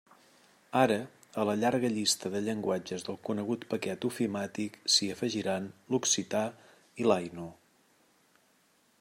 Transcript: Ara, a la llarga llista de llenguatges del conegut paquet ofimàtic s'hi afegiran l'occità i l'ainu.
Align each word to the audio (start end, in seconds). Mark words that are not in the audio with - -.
Ara, 0.77 0.95
a 1.41 1.43
la 1.49 1.53
llarga 1.63 1.91
llista 1.97 2.31
de 2.35 2.41
llenguatges 2.47 3.05
del 3.09 3.19
conegut 3.29 3.67
paquet 3.75 4.09
ofimàtic 4.11 4.81
s'hi 4.95 5.11
afegiran 5.17 5.69
l'occità 5.93 6.45
i 7.05 7.09
l'ainu. 7.11 7.47